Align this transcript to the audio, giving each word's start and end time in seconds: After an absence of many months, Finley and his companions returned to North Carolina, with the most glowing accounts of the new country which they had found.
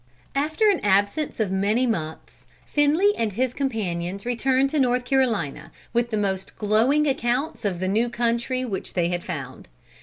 After 0.33 0.67
an 0.67 0.79
absence 0.79 1.39
of 1.39 1.51
many 1.51 1.85
months, 1.85 2.43
Finley 2.65 3.13
and 3.15 3.33
his 3.33 3.53
companions 3.53 4.25
returned 4.25 4.71
to 4.71 4.79
North 4.79 5.05
Carolina, 5.05 5.71
with 5.93 6.09
the 6.09 6.17
most 6.17 6.57
glowing 6.57 7.05
accounts 7.05 7.65
of 7.65 7.79
the 7.79 7.87
new 7.87 8.09
country 8.09 8.65
which 8.65 8.95
they 8.95 9.09
had 9.09 9.23
found. 9.23 9.67